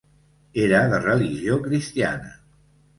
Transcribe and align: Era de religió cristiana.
Era 0.63 0.79
de 0.95 1.01
religió 1.03 1.61
cristiana. 1.69 2.37